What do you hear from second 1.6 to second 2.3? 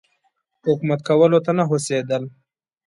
هوسېدل.